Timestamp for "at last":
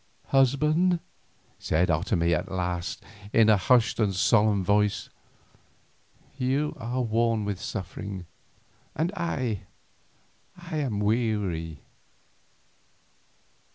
2.35-3.03